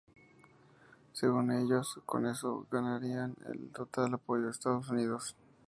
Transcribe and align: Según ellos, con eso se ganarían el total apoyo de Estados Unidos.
Según 1.13 1.51
ellos, 1.51 1.99
con 2.07 2.25
eso 2.25 2.65
se 2.71 2.75
ganarían 2.75 3.35
el 3.47 3.69
total 3.71 4.11
apoyo 4.15 4.45
de 4.45 4.49
Estados 4.49 4.89
Unidos. 4.89 5.35